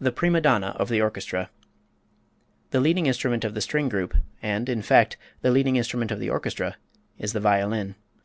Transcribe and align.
The 0.00 0.10
Prima 0.10 0.40
Donna 0.40 0.74
of 0.80 0.88
the 0.88 1.00
Orchestra. 1.00 1.48
The 2.72 2.80
leading 2.80 3.06
instrument 3.06 3.44
of 3.44 3.54
the 3.54 3.60
string 3.60 3.88
group, 3.88 4.16
and 4.42 4.68
in 4.68 4.82
fact 4.82 5.16
the 5.42 5.52
leading 5.52 5.76
instrument 5.76 6.10
of 6.10 6.18
the 6.18 6.28
orchestra, 6.28 6.76
is 7.20 7.34
the 7.34 7.38
violin. 7.40 7.94